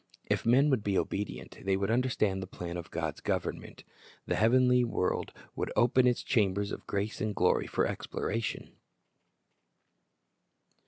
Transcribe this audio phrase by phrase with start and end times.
[0.25, 3.83] If men would be obedient, they would understand the plan of God's govern ment.
[4.25, 8.71] The heavenly world would open its chambers of grace and glory for exploration.